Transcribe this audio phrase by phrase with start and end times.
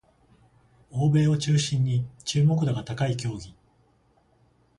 [0.89, 3.53] 欧米を中心に注目度が高い競技